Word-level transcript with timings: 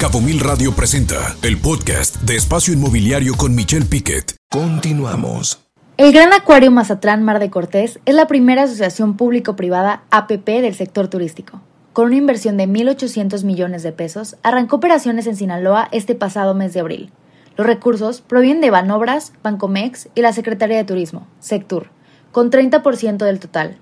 Cabo 0.00 0.22
Mil 0.22 0.40
Radio 0.40 0.72
presenta 0.72 1.36
el 1.42 1.58
podcast 1.58 2.22
de 2.22 2.34
Espacio 2.34 2.72
Inmobiliario 2.72 3.34
con 3.36 3.54
Michelle 3.54 3.84
Piquet. 3.84 4.34
Continuamos. 4.50 5.60
El 5.98 6.14
Gran 6.14 6.32
Acuario 6.32 6.70
Mazatlán 6.70 7.22
Mar 7.22 7.38
de 7.38 7.50
Cortés 7.50 8.00
es 8.06 8.14
la 8.14 8.26
primera 8.26 8.62
asociación 8.62 9.18
público-privada 9.18 10.04
APP 10.10 10.46
del 10.46 10.74
sector 10.74 11.08
turístico. 11.08 11.60
Con 11.92 12.06
una 12.06 12.16
inversión 12.16 12.56
de 12.56 12.66
1.800 12.66 13.44
millones 13.44 13.82
de 13.82 13.92
pesos, 13.92 14.36
arrancó 14.42 14.76
operaciones 14.76 15.26
en 15.26 15.36
Sinaloa 15.36 15.90
este 15.92 16.14
pasado 16.14 16.54
mes 16.54 16.72
de 16.72 16.80
abril. 16.80 17.12
Los 17.58 17.66
recursos 17.66 18.22
provienen 18.22 18.62
de 18.62 18.70
Banobras, 18.70 19.34
Bancomex 19.42 20.08
y 20.14 20.22
la 20.22 20.32
Secretaría 20.32 20.78
de 20.78 20.84
Turismo, 20.84 21.26
Sectur, 21.40 21.90
con 22.32 22.50
30% 22.50 23.18
del 23.18 23.38
total, 23.38 23.76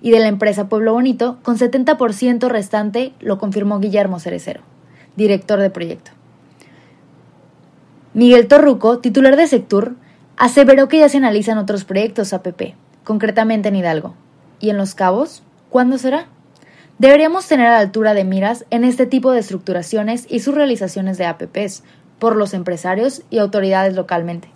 y 0.00 0.12
de 0.12 0.20
la 0.20 0.28
empresa 0.28 0.68
Pueblo 0.68 0.92
Bonito, 0.92 1.38
con 1.42 1.58
70% 1.58 2.46
restante, 2.46 3.12
lo 3.18 3.38
confirmó 3.38 3.80
Guillermo 3.80 4.20
Cerecero 4.20 4.62
director 5.16 5.60
de 5.60 5.70
proyecto. 5.70 6.10
Miguel 8.14 8.46
Torruco, 8.46 8.98
titular 8.98 9.36
de 9.36 9.46
Sectur, 9.46 9.96
aseveró 10.36 10.88
que 10.88 10.98
ya 10.98 11.08
se 11.08 11.18
analizan 11.18 11.58
otros 11.58 11.84
proyectos 11.84 12.32
APP, 12.32 12.74
concretamente 13.02 13.68
en 13.68 13.76
Hidalgo. 13.76 14.14
¿Y 14.60 14.70
en 14.70 14.76
Los 14.76 14.94
Cabos? 14.94 15.42
¿Cuándo 15.68 15.98
será? 15.98 16.26
Deberíamos 16.98 17.46
tener 17.48 17.66
a 17.66 17.72
la 17.72 17.78
altura 17.80 18.14
de 18.14 18.24
miras 18.24 18.66
en 18.70 18.84
este 18.84 19.06
tipo 19.06 19.32
de 19.32 19.40
estructuraciones 19.40 20.26
y 20.30 20.40
sus 20.40 20.54
realizaciones 20.54 21.18
de 21.18 21.26
APPs 21.26 21.82
por 22.20 22.36
los 22.36 22.54
empresarios 22.54 23.22
y 23.30 23.38
autoridades 23.38 23.94
localmente. 23.94 24.53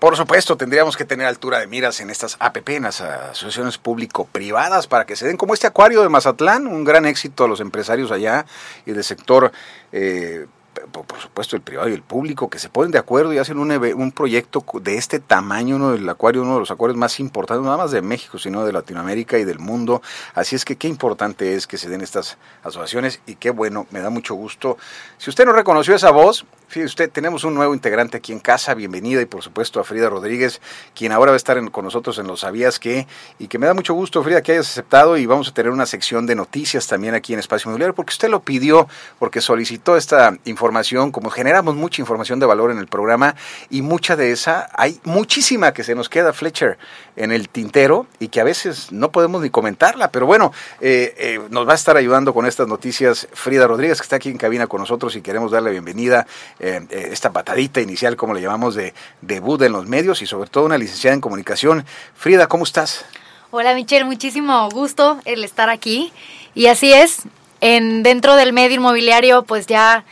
Por 0.00 0.16
supuesto, 0.16 0.56
tendríamos 0.56 0.96
que 0.96 1.04
tener 1.04 1.26
altura 1.26 1.58
de 1.58 1.66
miras 1.66 2.00
en 2.00 2.08
estas 2.08 2.38
APP, 2.40 2.70
en 2.70 2.84
las 2.84 3.02
asociaciones 3.02 3.76
público-privadas, 3.76 4.86
para 4.86 5.04
que 5.04 5.14
se 5.14 5.26
den 5.26 5.36
como 5.36 5.52
este 5.52 5.66
acuario 5.66 6.00
de 6.00 6.08
Mazatlán, 6.08 6.66
un 6.66 6.84
gran 6.84 7.04
éxito 7.04 7.44
a 7.44 7.48
los 7.48 7.60
empresarios 7.60 8.10
allá 8.10 8.46
y 8.86 8.92
del 8.92 9.04
sector 9.04 9.52
eh, 9.92 10.46
por, 10.92 11.20
supuesto 11.20 11.56
el 11.56 11.62
privado 11.62 11.88
y 11.88 11.92
el 11.92 12.02
público, 12.02 12.48
que 12.48 12.58
se 12.58 12.68
ponen 12.68 12.90
de 12.90 12.98
acuerdo 12.98 13.32
y 13.32 13.38
hacen 13.38 13.58
un, 13.58 14.12
proyecto 14.12 14.64
de 14.80 14.96
este 14.96 15.20
tamaño, 15.20 15.76
uno 15.76 15.92
del 15.92 16.08
acuario, 16.08 16.42
uno 16.42 16.54
de 16.54 16.60
los 16.60 16.70
acuarios 16.70 16.96
más 16.96 17.20
importantes, 17.20 17.64
nada 17.64 17.76
más 17.76 17.90
de 17.90 18.02
México, 18.02 18.38
sino 18.38 18.64
de 18.64 18.72
Latinoamérica 18.72 19.38
y 19.38 19.44
del 19.44 19.58
mundo. 19.58 20.02
Así 20.34 20.56
es 20.56 20.64
que 20.64 20.76
qué 20.76 20.88
importante 20.88 21.54
es 21.54 21.66
que 21.66 21.78
se 21.78 21.88
den 21.88 22.00
estas 22.00 22.38
asociaciones 22.62 23.20
y 23.26 23.36
qué 23.36 23.50
bueno, 23.50 23.86
me 23.90 24.00
da 24.00 24.10
mucho 24.10 24.34
gusto. 24.34 24.78
Si 25.18 25.30
usted 25.30 25.44
no 25.44 25.52
reconoció 25.52 25.94
esa 25.94 26.10
voz, 26.10 26.44
fíjese 26.68 26.86
usted, 26.86 27.10
tenemos 27.10 27.44
un 27.44 27.54
nuevo 27.54 27.74
integrante 27.74 28.16
aquí 28.16 28.32
en 28.32 28.40
casa, 28.40 28.74
bienvenida 28.74 29.20
y 29.20 29.26
por 29.26 29.42
supuesto 29.42 29.80
a 29.80 29.84
Frida 29.84 30.08
Rodríguez, 30.08 30.60
quien 30.94 31.12
ahora 31.12 31.32
va 31.32 31.34
a 31.34 31.36
estar 31.36 31.70
con 31.70 31.84
nosotros 31.84 32.18
en 32.18 32.26
Los 32.26 32.40
Sabías 32.40 32.78
que, 32.78 33.06
y 33.38 33.48
que 33.48 33.58
me 33.58 33.66
da 33.66 33.74
mucho 33.74 33.94
gusto, 33.94 34.22
Frida, 34.22 34.42
que 34.42 34.52
hayas 34.52 34.70
aceptado 34.70 35.16
y 35.16 35.26
vamos 35.26 35.48
a 35.48 35.54
tener 35.54 35.72
una 35.72 35.86
sección 35.86 36.26
de 36.26 36.34
noticias 36.34 36.86
también 36.86 37.14
aquí 37.14 37.32
en 37.32 37.40
Espacio 37.40 37.68
Inmobiliario, 37.68 37.94
porque 37.94 38.12
usted 38.12 38.28
lo 38.28 38.40
pidió, 38.40 38.88
porque 39.18 39.40
solicitó 39.40 39.96
esta 39.96 40.36
información 40.44 40.69
como 41.12 41.30
generamos 41.30 41.74
mucha 41.74 42.00
información 42.00 42.38
de 42.38 42.46
valor 42.46 42.70
en 42.70 42.78
el 42.78 42.86
programa 42.86 43.34
y 43.70 43.82
mucha 43.82 44.16
de 44.16 44.32
esa, 44.32 44.68
hay 44.74 45.00
muchísima 45.04 45.72
que 45.72 45.84
se 45.84 45.94
nos 45.94 46.08
queda, 46.08 46.32
Fletcher, 46.32 46.78
en 47.16 47.32
el 47.32 47.48
tintero 47.48 48.06
y 48.18 48.28
que 48.28 48.40
a 48.40 48.44
veces 48.44 48.92
no 48.92 49.10
podemos 49.10 49.42
ni 49.42 49.50
comentarla, 49.50 50.10
pero 50.10 50.26
bueno, 50.26 50.52
eh, 50.80 51.14
eh, 51.18 51.40
nos 51.50 51.66
va 51.66 51.72
a 51.72 51.74
estar 51.74 51.96
ayudando 51.96 52.32
con 52.32 52.46
estas 52.46 52.68
noticias 52.68 53.28
Frida 53.32 53.66
Rodríguez, 53.66 53.98
que 53.98 54.04
está 54.04 54.16
aquí 54.16 54.28
en 54.30 54.38
cabina 54.38 54.66
con 54.66 54.80
nosotros 54.80 55.16
y 55.16 55.22
queremos 55.22 55.50
darle 55.50 55.70
bienvenida, 55.70 56.26
eh, 56.60 56.86
esta 56.90 57.32
patadita 57.32 57.80
inicial, 57.80 58.16
como 58.16 58.34
le 58.34 58.40
llamamos, 58.40 58.74
de 58.74 58.94
debut 59.20 59.60
en 59.62 59.72
los 59.72 59.86
medios 59.86 60.22
y 60.22 60.26
sobre 60.26 60.48
todo 60.48 60.64
una 60.64 60.78
licenciada 60.78 61.14
en 61.14 61.20
comunicación. 61.20 61.84
Frida, 62.14 62.46
¿cómo 62.46 62.64
estás? 62.64 63.04
Hola 63.50 63.74
Michelle, 63.74 64.04
muchísimo 64.04 64.68
gusto 64.70 65.20
el 65.24 65.42
estar 65.44 65.68
aquí. 65.68 66.12
Y 66.54 66.66
así 66.66 66.92
es, 66.92 67.22
en, 67.60 68.02
dentro 68.02 68.36
del 68.36 68.52
medio 68.52 68.76
inmobiliario, 68.76 69.42
pues 69.42 69.66
ya 69.66 70.04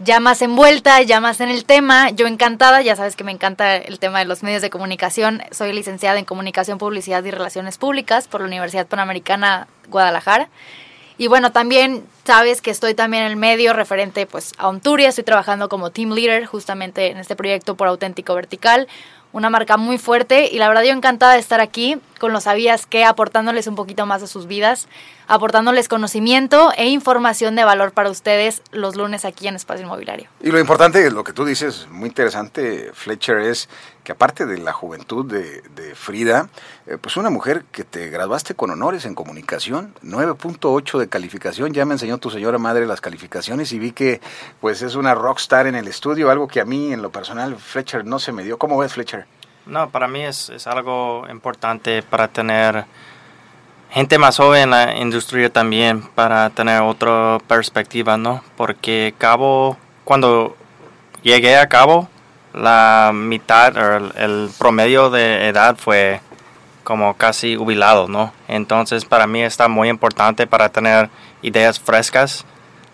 ya 0.00 0.18
más 0.18 0.40
envuelta, 0.40 1.02
ya 1.02 1.20
más 1.20 1.40
en 1.40 1.50
el 1.50 1.64
tema. 1.64 2.10
Yo 2.10 2.26
encantada, 2.26 2.80
ya 2.80 2.96
sabes 2.96 3.16
que 3.16 3.24
me 3.24 3.32
encanta 3.32 3.76
el 3.76 3.98
tema 3.98 4.18
de 4.18 4.24
los 4.24 4.42
medios 4.42 4.62
de 4.62 4.70
comunicación. 4.70 5.42
Soy 5.50 5.72
licenciada 5.72 6.18
en 6.18 6.24
Comunicación, 6.24 6.78
Publicidad 6.78 7.22
y 7.24 7.30
Relaciones 7.30 7.76
Públicas 7.76 8.26
por 8.26 8.40
la 8.40 8.46
Universidad 8.46 8.86
Panamericana 8.86 9.68
Guadalajara. 9.88 10.48
Y 11.18 11.26
bueno, 11.26 11.52
también 11.52 12.02
sabes 12.24 12.62
que 12.62 12.70
estoy 12.70 12.94
también 12.94 13.24
en 13.24 13.30
el 13.32 13.36
medio 13.36 13.74
referente 13.74 14.24
pues 14.24 14.54
a 14.56 14.68
Onturia, 14.68 15.10
estoy 15.10 15.24
trabajando 15.24 15.68
como 15.68 15.90
team 15.90 16.12
leader 16.12 16.46
justamente 16.46 17.10
en 17.10 17.18
este 17.18 17.36
proyecto 17.36 17.74
por 17.74 17.88
Auténtico 17.88 18.34
Vertical, 18.34 18.88
una 19.32 19.50
marca 19.50 19.76
muy 19.76 19.98
fuerte 19.98 20.48
y 20.50 20.58
la 20.58 20.68
verdad 20.68 20.82
yo 20.82 20.92
encantada 20.92 21.34
de 21.34 21.40
estar 21.40 21.60
aquí 21.60 21.98
con 22.18 22.32
los 22.32 22.44
sabías 22.44 22.86
que 22.86 23.04
aportándoles 23.04 23.66
un 23.66 23.74
poquito 23.74 24.04
más 24.04 24.20
de 24.20 24.26
sus 24.26 24.46
vidas, 24.46 24.88
aportándoles 25.26 25.88
conocimiento 25.88 26.70
e 26.76 26.88
información 26.88 27.56
de 27.56 27.64
valor 27.64 27.92
para 27.92 28.10
ustedes 28.10 28.62
los 28.72 28.94
lunes 28.94 29.24
aquí 29.24 29.48
en 29.48 29.56
Espacio 29.56 29.86
Inmobiliario. 29.86 30.28
Y 30.42 30.50
lo 30.50 30.58
importante, 30.58 31.10
lo 31.10 31.24
que 31.24 31.32
tú 31.32 31.44
dices, 31.44 31.88
muy 31.90 32.08
interesante, 32.08 32.90
Fletcher, 32.92 33.38
es 33.38 33.68
que 34.04 34.12
aparte 34.12 34.44
de 34.44 34.58
la 34.58 34.72
juventud 34.72 35.24
de, 35.24 35.94
Frida, 35.94 36.48
eh, 36.86 36.98
pues 37.00 37.16
una 37.16 37.30
mujer 37.30 37.64
que 37.72 37.84
te 37.84 38.08
graduaste 38.08 38.54
con 38.54 38.70
honores 38.70 39.04
en 39.04 39.14
comunicación, 39.14 39.94
9.8 40.02 40.98
de 40.98 41.08
calificación, 41.08 41.72
ya 41.72 41.84
me 41.84 41.94
enseñó 41.94 42.18
tu 42.18 42.30
señora 42.30 42.58
madre 42.58 42.86
las 42.86 43.00
calificaciones 43.00 43.72
y 43.72 43.78
vi 43.78 43.92
que 43.92 44.20
pues 44.60 44.82
es 44.82 44.94
una 44.94 45.14
rockstar 45.14 45.66
en 45.66 45.74
el 45.74 45.88
estudio, 45.88 46.30
algo 46.30 46.48
que 46.48 46.60
a 46.60 46.64
mí 46.64 46.92
en 46.92 47.02
lo 47.02 47.10
personal, 47.10 47.56
Fletcher, 47.56 48.04
no 48.04 48.18
se 48.18 48.32
me 48.32 48.44
dio. 48.44 48.58
¿Cómo 48.58 48.78
ves, 48.78 48.92
Fletcher? 48.92 49.19
No, 49.66 49.90
para 49.90 50.08
mí 50.08 50.22
es, 50.22 50.48
es 50.50 50.66
algo 50.66 51.26
importante 51.30 52.02
para 52.02 52.28
tener 52.28 52.84
gente 53.90 54.18
más 54.18 54.36
joven 54.36 54.62
en 54.64 54.70
la 54.70 54.96
industria 54.96 55.50
también, 55.50 56.02
para 56.14 56.50
tener 56.50 56.80
otra 56.82 57.38
perspectiva, 57.46 58.16
¿no? 58.16 58.42
Porque 58.56 59.14
Cabo, 59.18 59.76
cuando 60.04 60.56
llegué 61.22 61.56
a 61.56 61.68
Cabo, 61.68 62.08
la 62.54 63.12
mitad, 63.14 63.76
o 63.76 64.12
el, 64.16 64.50
promedio 64.58 65.10
de 65.10 65.48
edad 65.48 65.76
fue 65.76 66.20
como 66.84 67.14
casi 67.14 67.56
jubilado, 67.56 68.08
¿no? 68.08 68.32
Entonces 68.48 69.04
para 69.04 69.26
mí 69.26 69.42
está 69.42 69.68
muy 69.68 69.88
importante 69.88 70.46
para 70.46 70.68
tener 70.68 71.10
ideas 71.42 71.78
frescas 71.78 72.44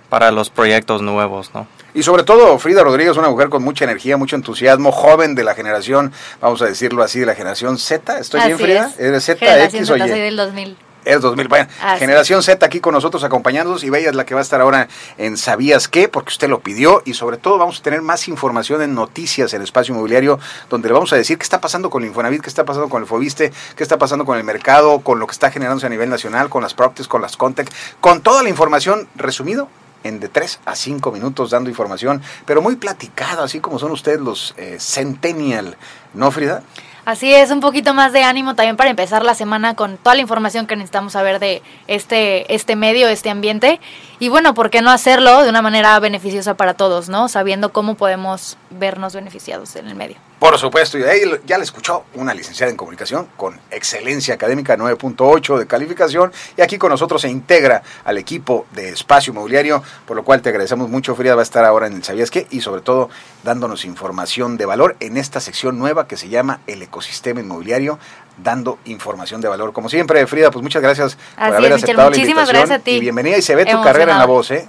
para 0.09 0.31
los 0.31 0.51
proyectos 0.51 1.03
nuevos, 1.03 1.53
¿no? 1.55 1.67
Y 1.97 2.03
sobre 2.03 2.25
todo, 2.25 2.59
Frida 2.59 2.83
Rodríguez, 2.83 3.17
una 3.17 3.31
mujer 3.31 3.49
con 3.49 3.63
mucha 3.63 3.85
energía, 3.85 4.19
mucho 4.19 4.37
entusiasmo, 4.37 4.93
joven 4.93 5.35
de 5.35 5.43
la 5.45 5.55
generación, 5.55 6.13
vamos 6.43 6.61
a 6.61 6.67
decirlo 6.67 7.03
así, 7.03 7.21
de 7.21 7.25
la 7.25 7.35
generación 7.35 7.79
Z. 7.79 8.19
¿Estoy 8.19 8.43
bien, 8.45 8.59
Frida? 8.59 8.93
¿Es 8.99 9.13
de 9.13 9.19
Z, 9.19 9.65
X 9.65 9.89
o 9.89 9.97
Y? 9.97 10.01
Soy 10.01 10.11
del 10.11 10.37
2000 10.37 10.77
es 11.07 11.21
2000. 11.21 11.49
Bueno, 11.49 11.69
Generación 11.99 12.43
Z 12.43 12.67
aquí 12.67 12.81
con 12.81 12.93
nosotros 12.93 13.23
acompañándonos 13.23 13.85
y 13.85 13.91
Bella 13.91 14.11
es 14.11 14.17
la 14.17 14.27
que 14.27 14.35
va 14.35 14.41
a 14.41 14.43
estar 14.43 14.61
ahora 14.61 14.89
en 15.17 15.37
¿Sabías 15.37 15.87
qué? 15.87 16.09
Porque 16.09 16.31
usted 16.31 16.49
lo 16.49 16.59
pidió 16.61 17.01
y 17.05 17.15
sobre 17.15 17.37
todo 17.37 17.59
vamos 17.59 17.79
a 17.79 17.83
tener 17.83 18.03
más 18.03 18.27
información 18.27 18.83
en 18.83 18.93
noticias 18.93 19.55
en 19.55 19.63
Espacio 19.63 19.95
Inmobiliario 19.95 20.41
donde 20.69 20.89
le 20.89 20.95
vamos 20.95 21.13
a 21.13 21.17
decir 21.17 21.39
qué 21.39 21.45
está 21.45 21.61
pasando 21.61 21.91
con 21.91 22.03
el 22.03 22.09
Infonavit, 22.09 22.43
qué 22.43 22.49
está 22.49 22.65
pasando 22.65 22.89
con 22.89 23.03
el 23.03 23.09
Fobiste, 23.09 23.53
qué 23.77 23.85
está 23.85 23.99
pasando 23.99 24.25
con 24.25 24.37
el 24.37 24.43
mercado, 24.43 24.99
con 24.99 25.21
lo 25.21 25.29
que 25.29 25.33
está 25.33 25.53
generándose 25.53 25.87
a 25.87 25.91
nivel 25.91 26.11
nacional, 26.11 26.49
con 26.49 26.63
las 26.63 26.75
Proctes, 26.75 27.07
con 27.07 27.23
las 27.23 27.37
Contec, 27.37 27.71
con 28.01 28.21
toda 28.21 28.43
la 28.43 28.49
información 28.49 29.09
resumido 29.15 29.69
en 30.07 30.21
de 30.21 30.29
3 30.29 30.61
a 30.65 30.75
5 30.75 31.13
minutos 31.13 31.51
dando 31.51 31.71
información, 31.71 32.23
pero 32.45 32.63
muy 32.63 32.77
platicada, 32.77 33.45
así 33.45 33.61
como 33.61 33.79
son 33.79 33.93
ustedes 33.93 34.21
los 34.21 34.55
eh, 34.57 34.77
Centennial, 34.79 35.77
¿no, 36.15 36.31
Frida? 36.31 36.63
Así 37.07 37.33
es, 37.33 37.53
un 37.53 37.61
poquito 37.61 37.95
más 37.95 38.13
de 38.13 38.25
ánimo 38.25 38.57
también 38.57 38.77
para 38.77 38.91
empezar 38.91 39.25
la 39.25 39.37
semana 39.37 39.77
con 39.77 39.97
toda 39.97 40.17
la 40.17 40.23
información 40.23 40.67
que 40.67 40.75
necesitamos 40.75 41.13
saber 41.13 41.39
de 41.39 41.63
este, 41.87 42.53
este 42.53 42.75
medio, 42.75 43.07
este 43.07 43.31
ambiente. 43.31 43.79
Y 44.19 44.29
bueno, 44.29 44.55
¿por 44.55 44.71
qué 44.71 44.83
no 44.83 44.91
hacerlo 44.91 45.45
de 45.45 45.49
una 45.49 45.63
manera 45.63 46.01
beneficiosa 46.01 46.55
para 46.55 46.75
todos, 46.75 47.09
¿no? 47.09 47.29
Sabiendo 47.29 47.73
cómo 47.73 47.95
podemos 47.95 48.59
vernos 48.71 49.15
beneficiados 49.15 49.77
en 49.77 49.87
el 49.87 49.95
medio. 49.95 50.17
Por 50.39 50.59
supuesto, 50.59 50.99
y 50.99 51.03
ahí 51.03 51.23
ya 51.47 51.57
le 51.57 51.65
escuchó 51.65 52.05
una 52.15 52.35
licenciada 52.35 52.71
en 52.71 52.77
comunicación 52.77 53.27
con 53.39 53.59
excelencia 53.71 54.35
académica 54.35 54.77
9.8 54.77 55.59
de 55.59 55.67
calificación 55.67 56.31
y 56.59 56.61
aquí 56.61 56.77
con 56.77 56.91
nosotros 56.91 57.23
se 57.23 57.31
integra 57.31 57.83
al 58.05 58.19
equipo 58.19 58.67
de 58.73 58.91
Espacio 58.91 59.33
Inmobiliario, 59.33 59.83
por 60.07 60.15
lo 60.15 60.25
cual 60.25 60.43
te 60.43 60.51
agradecemos 60.51 60.91
mucho, 60.91 61.15
Frida, 61.15 61.35
va 61.35 61.41
a 61.41 61.43
estar 61.43 61.65
ahora 61.65 61.87
en 61.87 61.95
el 61.95 62.05
Sabías 62.05 62.31
qué 62.31 62.47
y 62.51 62.61
sobre 62.61 62.83
todo 62.83 63.09
dándonos 63.45 63.87
información 63.87 64.59
de 64.59 64.67
valor 64.67 64.97
en 65.01 65.17
esta 65.17 65.41
sección 65.41 65.79
nueva 65.79 66.07
que 66.07 66.19
se 66.19 66.29
llama 66.29 66.61
el 66.67 66.83
ecosistema 66.83 67.41
inmobiliario, 67.41 67.99
dando 68.37 68.79
información 68.85 69.41
de 69.41 69.49
valor. 69.49 69.73
Como 69.73 69.89
siempre, 69.89 70.27
Frida, 70.27 70.51
pues 70.51 70.63
muchas 70.63 70.83
gracias 70.83 71.17
por 71.35 71.45
haber 71.45 71.73
aceptado 71.73 72.11
la 72.11 72.17
invitación. 72.17 72.49
Gracias 72.49 72.71
a 72.71 72.79
ti. 72.79 72.91
Y 72.93 73.01
bienvenida 73.01 73.39
y 73.39 73.43
se 73.43 73.55
ve 73.55 73.65
tu 73.65 73.83
carrera 73.83 74.13
en 74.13 74.19
la 74.19 74.27
voz, 74.27 74.51
¿eh? 74.51 74.69